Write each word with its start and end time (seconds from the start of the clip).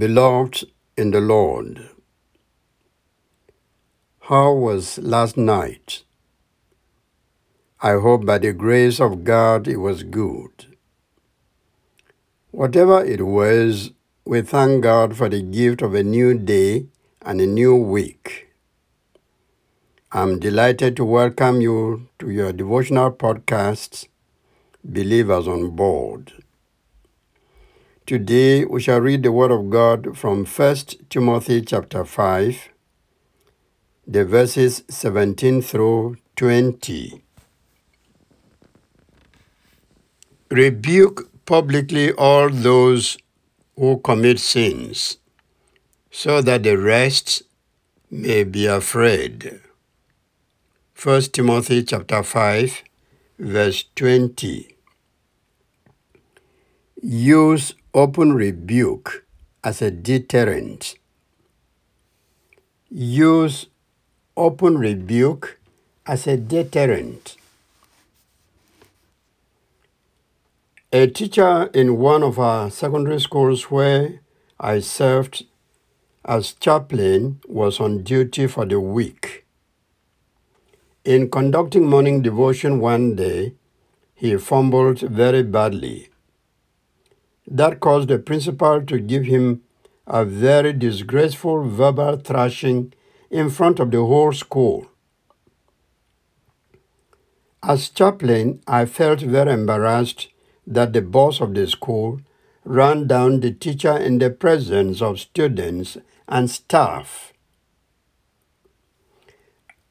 Beloved 0.00 0.64
in 0.96 1.10
the 1.10 1.20
Lord, 1.20 1.90
how 4.30 4.54
was 4.54 4.96
last 4.96 5.36
night? 5.36 6.04
I 7.82 7.92
hope 8.04 8.24
by 8.24 8.38
the 8.38 8.54
grace 8.54 8.98
of 8.98 9.24
God 9.24 9.68
it 9.68 9.76
was 9.76 10.02
good. 10.02 10.74
Whatever 12.50 13.04
it 13.04 13.26
was, 13.26 13.90
we 14.24 14.40
thank 14.40 14.84
God 14.84 15.18
for 15.18 15.28
the 15.28 15.42
gift 15.42 15.82
of 15.82 15.92
a 15.92 16.02
new 16.02 16.32
day 16.32 16.86
and 17.20 17.38
a 17.38 17.46
new 17.46 17.76
week. 17.76 18.48
I'm 20.12 20.38
delighted 20.38 20.96
to 20.96 21.04
welcome 21.04 21.60
you 21.60 22.08
to 22.20 22.30
your 22.30 22.54
devotional 22.54 23.12
podcast, 23.12 24.08
Believers 24.82 25.46
on 25.46 25.76
Board. 25.76 26.32
Today 28.10 28.64
we 28.64 28.80
shall 28.80 29.00
read 29.00 29.22
the 29.22 29.30
word 29.30 29.52
of 29.52 29.70
God 29.70 30.18
from 30.18 30.44
1 30.44 30.76
Timothy 31.08 31.62
chapter 31.62 32.04
5, 32.04 32.68
the 34.04 34.24
verses 34.24 34.82
17 34.88 35.62
through 35.62 36.16
20. 36.34 37.22
Rebuke 40.50 41.30
publicly 41.46 42.10
all 42.14 42.50
those 42.50 43.16
who 43.76 43.98
commit 43.98 44.40
sins, 44.40 45.18
so 46.10 46.42
that 46.42 46.64
the 46.64 46.76
rest 46.76 47.44
may 48.10 48.42
be 48.42 48.66
afraid. 48.66 49.60
1 51.00 51.22
Timothy 51.30 51.84
chapter 51.84 52.24
5, 52.24 52.82
verse 53.38 53.84
20. 53.94 54.74
Use 57.02 57.72
open 57.92 58.32
rebuke 58.32 59.24
as 59.64 59.82
a 59.82 59.90
deterrent. 59.90 60.94
Use 62.88 63.66
open 64.36 64.78
rebuke 64.78 65.58
as 66.06 66.28
a 66.28 66.36
deterrent. 66.36 67.36
A 70.92 71.08
teacher 71.08 71.68
in 71.74 71.98
one 71.98 72.22
of 72.22 72.38
our 72.38 72.70
secondary 72.70 73.20
schools 73.20 73.70
where 73.70 74.20
I 74.58 74.80
served 74.80 75.46
as 76.24 76.52
chaplain 76.52 77.40
was 77.48 77.80
on 77.80 78.04
duty 78.04 78.46
for 78.46 78.66
the 78.66 78.78
week. 78.78 79.46
In 81.04 81.28
conducting 81.28 81.86
morning 81.86 82.22
devotion 82.22 82.78
one 82.78 83.16
day, 83.16 83.54
he 84.14 84.36
fumbled 84.36 85.00
very 85.00 85.42
badly. 85.42 86.09
That 87.50 87.80
caused 87.80 88.08
the 88.08 88.20
principal 88.20 88.80
to 88.82 89.00
give 89.00 89.24
him 89.24 89.62
a 90.06 90.24
very 90.24 90.72
disgraceful 90.72 91.68
verbal 91.68 92.16
thrashing 92.16 92.94
in 93.28 93.50
front 93.50 93.80
of 93.80 93.90
the 93.90 94.04
whole 94.04 94.32
school. 94.32 94.86
As 97.62 97.88
chaplain, 97.90 98.62
I 98.68 98.86
felt 98.86 99.20
very 99.20 99.52
embarrassed 99.52 100.28
that 100.66 100.92
the 100.92 101.02
boss 101.02 101.40
of 101.40 101.54
the 101.54 101.66
school 101.66 102.20
ran 102.64 103.08
down 103.08 103.40
the 103.40 103.50
teacher 103.50 103.96
in 103.96 104.18
the 104.18 104.30
presence 104.30 105.02
of 105.02 105.18
students 105.18 105.98
and 106.28 106.48
staff. 106.48 107.32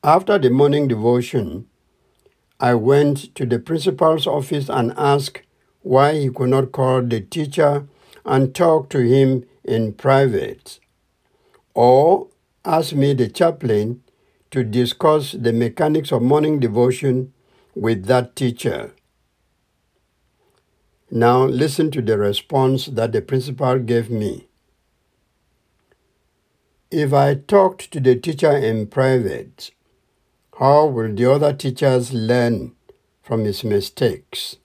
After 0.03 0.39
the 0.39 0.49
morning 0.49 0.87
devotion, 0.87 1.67
I 2.59 2.73
went 2.75 3.35
to 3.35 3.45
the 3.45 3.59
principal's 3.59 4.25
office 4.25 4.69
and 4.69 4.93
asked 4.97 5.41
why 5.89 6.13
he 6.13 6.29
could 6.29 6.49
not 6.49 6.71
call 6.71 7.01
the 7.01 7.19
teacher 7.19 7.87
and 8.23 8.53
talk 8.53 8.89
to 8.91 8.99
him 8.99 9.43
in 9.63 9.91
private, 9.91 10.79
or 11.73 12.27
ask 12.63 12.93
me, 12.93 13.11
the 13.15 13.27
chaplain, 13.27 13.99
to 14.51 14.63
discuss 14.63 15.31
the 15.31 15.51
mechanics 15.51 16.11
of 16.11 16.21
morning 16.21 16.59
devotion 16.59 17.33
with 17.73 18.05
that 18.05 18.35
teacher. 18.35 18.93
Now 21.09 21.45
listen 21.45 21.89
to 21.89 22.03
the 22.03 22.19
response 22.19 22.85
that 22.85 23.11
the 23.11 23.23
principal 23.23 23.79
gave 23.79 24.11
me. 24.11 24.47
If 26.91 27.13
I 27.13 27.33
talked 27.33 27.89
to 27.93 27.99
the 27.99 28.15
teacher 28.15 28.55
in 28.55 28.85
private, 28.85 29.71
how 30.59 30.85
will 30.85 31.11
the 31.11 31.31
other 31.31 31.51
teachers 31.51 32.13
learn 32.13 32.75
from 33.23 33.45
his 33.45 33.63
mistakes? 33.63 34.58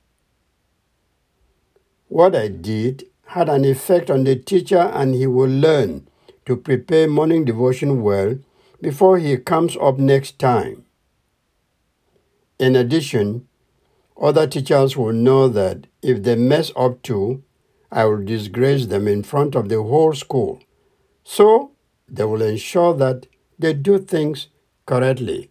What 2.14 2.36
I 2.36 2.46
did 2.46 3.06
had 3.26 3.48
an 3.48 3.64
effect 3.64 4.08
on 4.08 4.22
the 4.22 4.36
teacher 4.36 4.78
and 4.78 5.16
he 5.16 5.26
will 5.26 5.50
learn 5.50 6.06
to 6.46 6.54
prepare 6.54 7.08
morning 7.08 7.44
devotion 7.44 8.04
well 8.04 8.38
before 8.80 9.18
he 9.18 9.36
comes 9.36 9.76
up 9.76 9.98
next 9.98 10.38
time. 10.38 10.84
In 12.56 12.76
addition, 12.76 13.48
other 14.16 14.46
teachers 14.46 14.96
will 14.96 15.12
know 15.12 15.48
that 15.48 15.88
if 16.02 16.22
they 16.22 16.36
mess 16.36 16.70
up 16.76 17.02
too, 17.02 17.42
I 17.90 18.04
will 18.04 18.24
disgrace 18.24 18.86
them 18.86 19.08
in 19.08 19.24
front 19.24 19.56
of 19.56 19.68
the 19.68 19.82
whole 19.82 20.14
school. 20.14 20.60
So 21.24 21.72
they 22.06 22.22
will 22.22 22.42
ensure 22.42 22.94
that 22.94 23.26
they 23.58 23.72
do 23.72 23.98
things 23.98 24.46
correctly. 24.86 25.50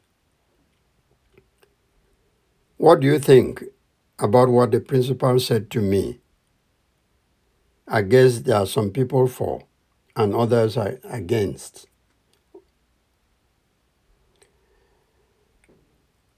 What 2.77 3.01
do 3.01 3.07
you 3.07 3.19
think 3.19 3.65
about 4.17 4.47
what 4.47 4.71
the 4.71 4.79
principal 4.79 5.37
said 5.41 5.69
to 5.71 5.81
me? 5.81 6.21
I 7.87 8.01
guess 8.01 8.39
there 8.39 8.57
are 8.57 8.65
some 8.65 8.91
people 8.91 9.27
for 9.27 9.63
and 10.15 10.33
others 10.33 10.77
are 10.77 10.99
against. 11.03 11.87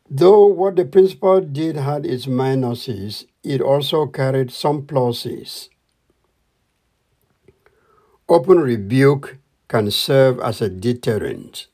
Though 0.10 0.46
what 0.46 0.76
the 0.76 0.86
principal 0.86 1.42
did 1.42 1.76
had 1.76 2.06
its 2.06 2.26
minuses, 2.26 3.26
it 3.44 3.62
also 3.62 4.06
carried 4.06 4.52
some 4.52 4.84
pluses. 4.84 5.70
Open 8.30 8.60
rebuke 8.60 9.38
can 9.68 9.92
serve 9.92 10.40
as 10.40 10.62
a 10.62 10.70
deterrent. 10.70 11.68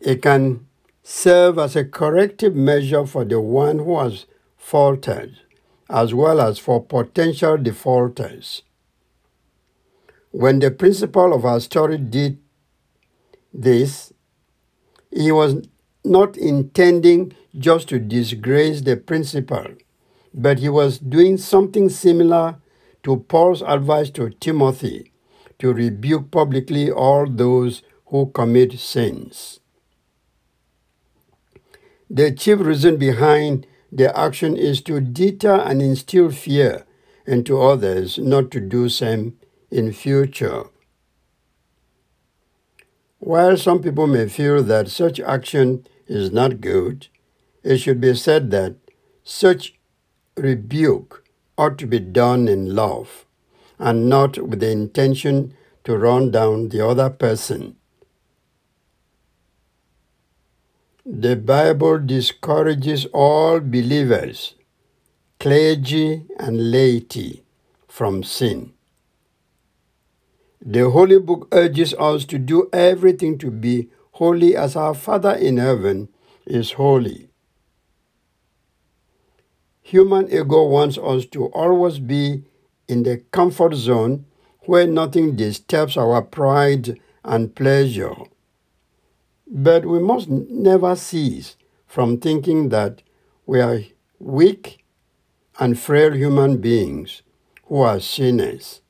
It 0.00 0.22
can 0.22 0.66
serve 1.02 1.58
as 1.58 1.76
a 1.76 1.84
corrective 1.84 2.54
measure 2.54 3.04
for 3.06 3.24
the 3.24 3.40
one 3.40 3.80
who 3.80 3.98
has 3.98 4.26
faltered, 4.56 5.38
as 5.90 6.14
well 6.14 6.40
as 6.40 6.58
for 6.58 6.82
potential 6.82 7.56
defaulters. 7.58 8.62
When 10.30 10.60
the 10.60 10.70
principal 10.70 11.34
of 11.34 11.44
our 11.44 11.58
story 11.58 11.98
did 11.98 12.38
this, 13.52 14.12
he 15.10 15.32
was 15.32 15.66
not 16.04 16.36
intending 16.36 17.34
just 17.58 17.88
to 17.88 17.98
disgrace 17.98 18.82
the 18.82 18.96
principal, 18.96 19.66
but 20.32 20.60
he 20.60 20.68
was 20.68 20.98
doing 20.98 21.36
something 21.36 21.88
similar 21.88 22.56
to 23.02 23.16
Paul's 23.16 23.62
advice 23.62 24.10
to 24.10 24.30
Timothy 24.30 25.12
to 25.58 25.72
rebuke 25.72 26.30
publicly 26.30 26.90
all 26.90 27.26
those 27.28 27.82
who 28.06 28.26
commit 28.26 28.78
sins. 28.78 29.58
The 32.08 32.32
chief 32.32 32.60
reason 32.60 32.96
behind 32.96 33.66
the 33.92 34.16
action 34.18 34.56
is 34.56 34.80
to 34.82 35.00
deter 35.00 35.60
and 35.60 35.82
instill 35.82 36.30
fear 36.30 36.84
into 37.26 37.60
others 37.60 38.18
not 38.18 38.50
to 38.50 38.60
do 38.60 38.88
same 38.88 39.36
in 39.70 39.92
future. 39.92 40.64
While 43.18 43.56
some 43.56 43.82
people 43.82 44.06
may 44.06 44.28
feel 44.28 44.62
that 44.62 44.88
such 44.88 45.20
action 45.20 45.86
is 46.06 46.32
not 46.32 46.60
good, 46.60 47.08
it 47.62 47.78
should 47.78 48.00
be 48.00 48.14
said 48.14 48.50
that 48.50 48.76
such 49.22 49.74
rebuke 50.36 51.24
ought 51.58 51.76
to 51.78 51.86
be 51.86 51.98
done 51.98 52.48
in 52.48 52.74
love 52.74 53.26
and 53.78 54.08
not 54.08 54.38
with 54.38 54.60
the 54.60 54.70
intention 54.70 55.54
to 55.84 55.96
run 55.96 56.30
down 56.30 56.68
the 56.68 56.86
other 56.86 57.10
person. 57.10 57.76
The 61.12 61.34
Bible 61.34 61.98
discourages 61.98 63.04
all 63.06 63.58
believers, 63.58 64.54
clergy 65.40 66.24
and 66.38 66.70
laity, 66.70 67.42
from 67.88 68.22
sin. 68.22 68.74
The 70.64 70.88
Holy 70.88 71.18
Book 71.18 71.48
urges 71.50 71.94
us 71.94 72.24
to 72.26 72.38
do 72.38 72.70
everything 72.72 73.38
to 73.38 73.50
be 73.50 73.88
holy 74.12 74.54
as 74.54 74.76
our 74.76 74.94
Father 74.94 75.32
in 75.32 75.56
heaven 75.56 76.10
is 76.46 76.72
holy. 76.72 77.28
Human 79.82 80.32
ego 80.32 80.62
wants 80.68 80.96
us 80.96 81.26
to 81.32 81.46
always 81.46 81.98
be 81.98 82.44
in 82.86 83.02
the 83.02 83.16
comfort 83.32 83.74
zone 83.74 84.26
where 84.60 84.86
nothing 84.86 85.34
disturbs 85.34 85.96
our 85.96 86.22
pride 86.22 87.00
and 87.24 87.52
pleasure. 87.56 88.14
But 89.50 89.84
we 89.84 89.98
must 89.98 90.28
never 90.28 90.94
cease 90.96 91.56
from 91.86 92.18
thinking 92.18 92.68
that 92.68 93.02
we 93.44 93.60
are 93.60 93.80
weak 94.18 94.84
and 95.58 95.78
frail 95.78 96.12
human 96.12 96.58
beings 96.58 97.22
who 97.64 97.80
are 97.80 98.00
sinners 98.00 98.80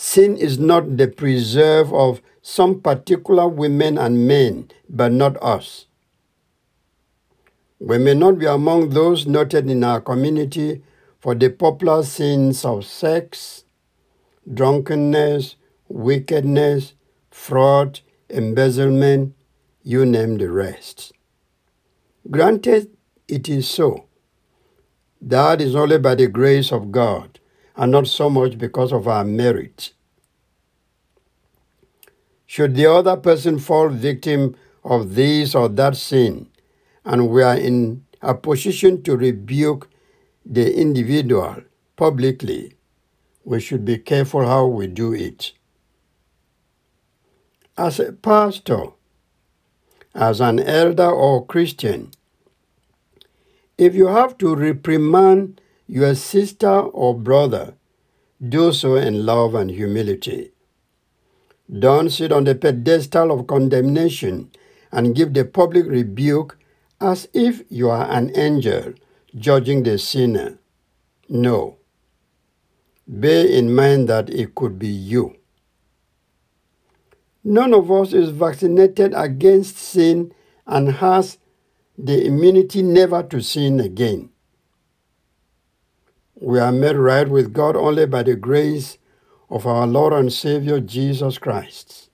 sin 0.00 0.34
is 0.38 0.58
not 0.58 0.96
the 0.96 1.06
preserve 1.06 1.92
of 1.92 2.22
some 2.40 2.80
particular 2.80 3.46
women 3.46 3.98
and 3.98 4.26
men, 4.26 4.66
but 4.88 5.12
not 5.12 5.36
us. 5.42 5.84
We 7.78 7.98
may 7.98 8.14
not 8.14 8.38
be 8.38 8.46
among 8.46 8.90
those 8.90 9.26
noted 9.26 9.68
in 9.68 9.84
our 9.84 10.00
community 10.00 10.82
for 11.18 11.34
the 11.34 11.50
popular 11.50 12.02
sins 12.02 12.64
of 12.64 12.86
sex, 12.86 13.64
drunkenness, 14.52 15.56
wickedness, 15.86 16.94
fraud, 17.30 18.00
embezzlement, 18.30 19.34
you 19.82 20.06
name 20.06 20.38
the 20.38 20.50
rest. 20.50 21.12
Granted, 22.30 22.96
it 23.28 23.48
is 23.48 23.68
so. 23.68 24.06
That 25.20 25.60
is 25.60 25.74
only 25.74 25.98
by 25.98 26.14
the 26.14 26.28
grace 26.28 26.72
of 26.72 26.92
God 26.92 27.38
and 27.76 27.92
not 27.92 28.06
so 28.06 28.30
much 28.30 28.58
because 28.58 28.92
of 28.92 29.08
our 29.08 29.24
merit. 29.24 29.92
Should 32.46 32.74
the 32.74 32.86
other 32.86 33.16
person 33.16 33.58
fall 33.58 33.88
victim 33.88 34.56
of 34.82 35.14
this 35.14 35.54
or 35.54 35.68
that 35.68 35.96
sin, 35.96 36.48
and 37.04 37.28
we 37.28 37.42
are 37.42 37.56
in 37.56 38.04
a 38.22 38.34
position 38.34 39.02
to 39.04 39.16
rebuke 39.16 39.88
the 40.44 40.74
individual 40.74 41.62
publicly, 41.96 42.74
we 43.44 43.60
should 43.60 43.84
be 43.84 43.98
careful 43.98 44.46
how 44.46 44.66
we 44.66 44.86
do 44.86 45.12
it. 45.12 45.52
As 47.80 47.98
a 47.98 48.12
pastor, 48.12 48.88
as 50.14 50.38
an 50.42 50.60
elder 50.60 51.10
or 51.10 51.46
Christian, 51.46 52.10
if 53.78 53.94
you 53.94 54.08
have 54.08 54.36
to 54.36 54.54
reprimand 54.54 55.62
your 55.86 56.14
sister 56.14 56.68
or 56.68 57.18
brother, 57.18 57.72
do 58.46 58.74
so 58.74 58.96
in 58.96 59.24
love 59.24 59.54
and 59.54 59.70
humility. 59.70 60.52
Don't 61.72 62.10
sit 62.10 62.32
on 62.32 62.44
the 62.44 62.54
pedestal 62.54 63.32
of 63.32 63.46
condemnation 63.46 64.50
and 64.92 65.16
give 65.16 65.32
the 65.32 65.46
public 65.46 65.86
rebuke 65.86 66.58
as 67.00 67.28
if 67.32 67.62
you 67.70 67.88
are 67.88 68.10
an 68.10 68.30
angel 68.36 68.92
judging 69.34 69.84
the 69.84 69.96
sinner. 69.96 70.58
No. 71.30 71.78
Bear 73.08 73.46
in 73.46 73.74
mind 73.74 74.06
that 74.10 74.28
it 74.28 74.54
could 74.54 74.78
be 74.78 74.88
you. 74.88 75.39
None 77.50 77.74
of 77.74 77.90
us 77.90 78.12
is 78.12 78.28
vaccinated 78.28 79.12
against 79.12 79.76
sin 79.76 80.32
and 80.68 80.88
has 80.92 81.38
the 81.98 82.24
immunity 82.24 82.80
never 82.80 83.24
to 83.24 83.42
sin 83.42 83.80
again. 83.80 84.30
We 86.36 86.60
are 86.60 86.70
made 86.70 86.94
right 86.94 87.28
with 87.28 87.52
God 87.52 87.74
only 87.74 88.06
by 88.06 88.22
the 88.22 88.36
grace 88.36 88.98
of 89.50 89.66
our 89.66 89.84
Lord 89.84 90.12
and 90.12 90.32
Savior 90.32 90.78
Jesus 90.78 91.38
Christ. 91.38 92.08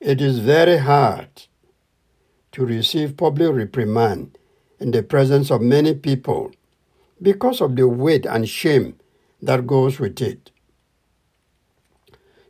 It 0.00 0.20
is 0.20 0.40
very 0.40 0.78
hard 0.78 1.46
to 2.50 2.66
receive 2.66 3.16
public 3.16 3.54
reprimand 3.54 4.38
in 4.80 4.90
the 4.90 5.04
presence 5.04 5.52
of 5.52 5.62
many 5.62 5.94
people 5.94 6.50
because 7.22 7.60
of 7.60 7.76
the 7.76 7.86
weight 7.86 8.26
and 8.26 8.48
shame 8.48 8.98
that 9.40 9.68
goes 9.68 10.00
with 10.00 10.20
it. 10.20 10.50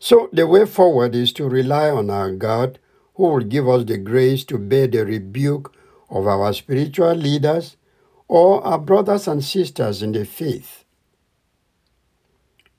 So 0.01 0.31
the 0.33 0.47
way 0.47 0.65
forward 0.65 1.15
is 1.15 1.33
to 1.35 1.49
rely 1.49 1.91
on 1.91 2.09
our 2.09 2.33
God 2.33 2.79
who 3.15 3.25
will 3.25 3.41
give 3.45 3.69
us 3.69 3.85
the 3.85 3.99
grace 3.99 4.45
to 4.45 4.59
bear 4.59 4.87
the 4.87 5.05
rebuke 5.05 5.75
of 6.09 6.27
our 6.27 6.55
spiritual 6.55 7.15
leaders 7.15 7.77
or 8.27 8.65
our 8.65 8.79
brothers 8.79 9.29
and 9.29 9.45
sisters 9.45 10.03
in 10.03 10.13
the 10.13 10.25
faith. 10.25 10.85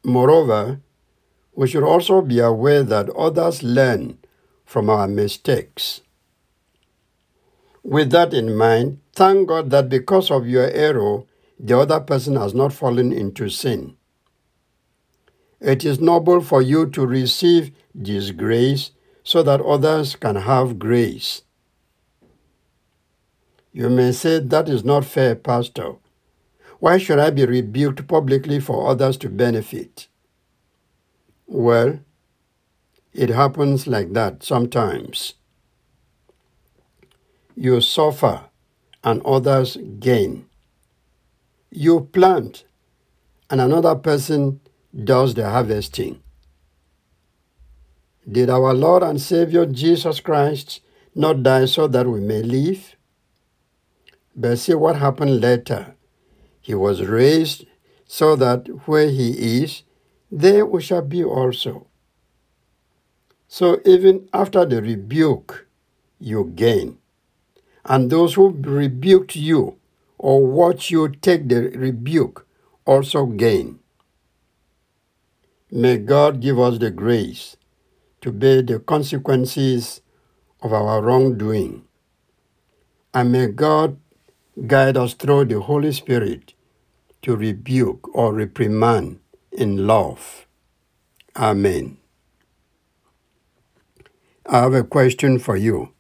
Moreover, 0.04 0.82
we 1.54 1.68
should 1.68 1.84
also 1.84 2.22
be 2.22 2.40
aware 2.40 2.82
that 2.82 3.10
others 3.12 3.62
learn 3.62 4.18
from 4.66 4.90
our 4.90 5.08
mistakes. 5.08 6.02
With 7.84 8.10
that 8.12 8.34
in 8.34 8.56
mind, 8.56 9.00
thank 9.14 9.48
God 9.48 9.70
that 9.70 9.90
because 9.90 10.32
of 10.32 10.48
your 10.48 10.72
error, 10.72 11.24
the 11.60 11.78
other 11.78 12.00
person 12.00 12.36
has 12.36 12.56
not 12.56 12.74
fallen 12.74 13.12
into 13.14 13.48
sin. 13.50 13.96
It 15.62 15.86
is 15.86 16.00
noble 16.00 16.42
for 16.42 16.62
you 16.62 16.88
to 16.90 17.06
receive 17.06 17.72
this 17.94 18.31
grace 18.31 18.92
so 19.24 19.44
that 19.44 19.62
others 19.62 20.16
can 20.16 20.36
have 20.36 20.80
grace. 20.80 21.44
You 23.72 23.90
may 23.90 24.12
say, 24.12 24.40
That 24.40 24.68
is 24.68 24.84
not 24.84 25.06
fair, 25.06 25.36
Pastor. 25.36 25.94
Why 26.80 26.98
should 26.98 27.19
I 27.19 27.30
be 27.30 27.46
rebuked 27.46 28.08
publicly 28.08 28.60
for 28.60 28.90
others 28.90 29.18
to 29.18 29.30
benefit? 29.30 30.08
Well, 31.46 32.00
it 33.13 33.30
happens 33.30 33.86
like 33.86 34.13
that 34.13 34.42
sometimes. 34.42 35.36
You 37.56 37.81
suffer 37.81 38.46
and 39.04 39.22
others 39.24 39.78
gain. 40.00 40.48
You 41.69 42.10
plant 42.12 42.63
and 43.50 43.62
another 43.62 43.96
person 43.96 44.60
does 44.94 45.34
the 45.34 45.50
harvesting. 45.50 46.22
Did 48.30 48.50
our 48.50 48.74
Lord 48.74 49.04
and 49.04 49.20
Savior 49.20 49.66
Jesus 49.66 50.20
Christ 50.20 50.82
not 51.16 51.44
die 51.44 51.66
so 51.66 51.88
that 51.88 52.08
we 52.08 52.20
may 52.20 52.44
live? 52.44 52.96
But 54.36 54.60
see 54.60 54.74
what 54.76 54.98
happened 54.98 55.42
later. 55.42 55.96
He 56.62 56.76
was 56.76 57.02
raised 57.02 57.66
so 58.06 58.36
that 58.36 58.68
where 58.88 59.10
he 59.10 59.62
is, 59.64 59.84
there 60.32 60.66
we 60.66 60.82
shall 60.82 61.02
be 61.02 61.24
also. 61.24 61.88
So 63.48 63.82
even 63.86 64.30
after 64.34 64.66
the 64.66 64.82
rebuke, 64.82 65.68
you 66.20 66.52
gain. 66.56 67.00
And 67.84 68.10
those 68.10 68.36
who 68.36 68.51
rebuked 68.51 69.36
you 69.36 69.77
or 70.18 70.46
watch 70.46 70.92
you 70.92 71.10
take 71.10 71.50
the 71.50 71.70
rebuke 71.70 72.46
also 72.86 73.25
gain. 73.25 73.80
May 75.74 76.00
God 76.00 76.42
give 76.42 76.60
us 76.60 76.80
the 76.80 76.92
grace 76.92 77.56
to 78.20 78.34
bear 78.34 78.62
the 78.62 78.78
consequences 78.80 80.01
of 80.62 80.74
our 80.74 81.01
wrongdoing. 81.01 81.84
And 83.13 83.32
may 83.32 83.48
God 83.48 83.98
guide 84.68 84.98
us 84.98 85.13
through 85.13 85.46
the 85.46 85.62
Holy 85.62 85.94
Spirit 85.94 86.56
to 87.22 87.38
rebuke 87.38 88.13
or 88.13 88.34
reprimand 88.34 89.22
in 89.54 89.88
love. 89.88 90.46
Amen. 91.38 91.98
I 94.46 94.60
have 94.63 94.74
a 94.74 94.84
question 94.84 95.40
for 95.40 95.56
you. 95.56 95.94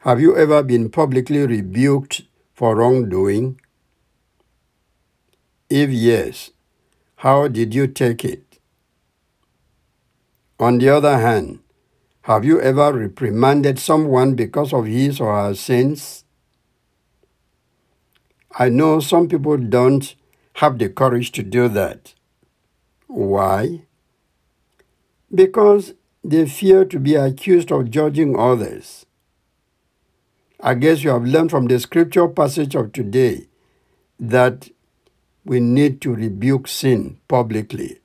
Have 0.00 0.20
you 0.20 0.36
ever 0.36 0.62
been 0.62 0.90
publicly 0.90 1.46
rebuked 1.46 2.22
for 2.52 2.76
wrongdoing? 2.76 3.58
If 5.70 5.88
yes, 5.88 6.50
how 7.22 7.46
did 7.46 7.72
you 7.72 7.86
take 7.86 8.24
it? 8.24 8.58
On 10.58 10.78
the 10.78 10.88
other 10.88 11.18
hand, 11.18 11.60
have 12.22 12.44
you 12.44 12.60
ever 12.60 12.92
reprimanded 12.92 13.78
someone 13.78 14.34
because 14.34 14.72
of 14.72 14.86
his 14.86 15.20
or 15.20 15.32
her 15.32 15.54
sins? 15.54 16.24
I 18.58 18.70
know 18.70 18.98
some 18.98 19.28
people 19.28 19.56
don't 19.56 20.16
have 20.54 20.78
the 20.78 20.88
courage 20.88 21.30
to 21.32 21.44
do 21.44 21.68
that. 21.68 22.12
Why? 23.06 23.82
Because 25.32 25.94
they 26.24 26.46
fear 26.46 26.84
to 26.86 26.98
be 26.98 27.14
accused 27.14 27.70
of 27.70 27.88
judging 27.92 28.36
others. 28.36 29.06
I 30.58 30.74
guess 30.74 31.04
you 31.04 31.10
have 31.10 31.24
learned 31.24 31.52
from 31.52 31.66
the 31.68 31.78
scripture 31.78 32.26
passage 32.26 32.74
of 32.74 32.92
today 32.92 33.46
that 34.18 34.70
we 35.44 35.60
need 35.60 36.00
to 36.02 36.14
rebuke 36.14 36.68
sin 36.68 37.18
publicly. 37.28 38.00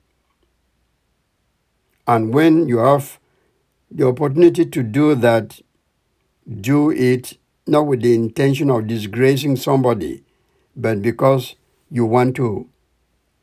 And 2.07 2.33
when 2.33 2.67
you 2.67 2.77
have 2.77 3.19
the 3.91 4.07
opportunity 4.07 4.65
to 4.65 4.83
do 4.83 5.15
that, 5.15 5.59
do 6.61 6.89
it 6.91 7.37
not 7.67 7.85
with 7.85 8.01
the 8.01 8.15
intention 8.15 8.69
of 8.69 8.87
disgracing 8.87 9.57
somebody, 9.57 10.23
but 10.75 11.01
because 11.01 11.55
you 11.89 12.05
want 12.05 12.35
to 12.37 12.69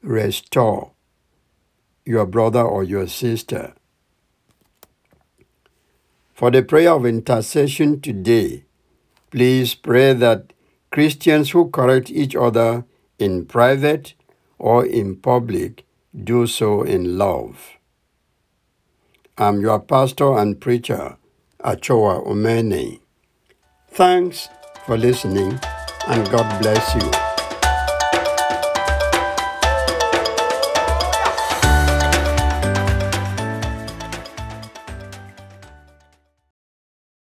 restore 0.02 0.92
your 2.04 2.26
brother 2.26 2.62
or 2.62 2.84
your 2.84 3.06
sister. 3.06 3.74
For 6.32 6.50
the 6.50 6.62
prayer 6.62 6.92
of 6.92 7.06
intercession 7.06 8.00
today, 8.00 8.64
please 9.30 9.74
pray 9.74 10.12
that 10.14 10.52
Christians 10.90 11.50
who 11.50 11.70
correct 11.70 12.10
each 12.10 12.34
other 12.34 12.84
in 13.25 13.47
private 13.47 14.14
or 14.59 14.85
in 14.85 15.16
public, 15.16 15.85
do 16.31 16.47
so 16.47 16.83
in 16.83 17.16
love. 17.16 17.78
I'm 19.38 19.61
your 19.61 19.81
pastor 19.81 20.37
and 20.38 20.61
preacher, 20.61 21.16
Achoa 21.61 22.23
Omene. 22.23 23.00
Thanks 23.88 24.49
for 24.85 24.99
listening 24.99 25.59
and 26.07 26.31
God 26.31 26.61
bless 26.61 26.95
you. 26.95 27.34